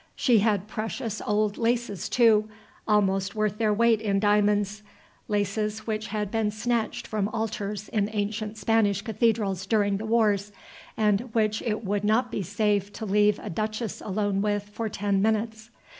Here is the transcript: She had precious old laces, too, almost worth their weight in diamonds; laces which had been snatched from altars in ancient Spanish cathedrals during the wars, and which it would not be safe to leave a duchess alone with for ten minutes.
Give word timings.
She 0.15 0.39
had 0.39 0.67
precious 0.67 1.21
old 1.27 1.59
laces, 1.59 2.09
too, 2.09 2.49
almost 2.87 3.35
worth 3.35 3.59
their 3.59 3.71
weight 3.71 4.01
in 4.01 4.19
diamonds; 4.19 4.81
laces 5.27 5.85
which 5.85 6.07
had 6.07 6.31
been 6.31 6.49
snatched 6.49 7.05
from 7.05 7.27
altars 7.27 7.87
in 7.87 8.09
ancient 8.11 8.57
Spanish 8.57 9.03
cathedrals 9.03 9.67
during 9.67 9.97
the 9.97 10.07
wars, 10.07 10.51
and 10.97 11.31
which 11.35 11.61
it 11.61 11.85
would 11.85 12.03
not 12.03 12.31
be 12.31 12.41
safe 12.41 12.91
to 12.93 13.05
leave 13.05 13.37
a 13.43 13.51
duchess 13.51 14.01
alone 14.01 14.41
with 14.41 14.69
for 14.69 14.89
ten 14.89 15.21
minutes. 15.21 15.69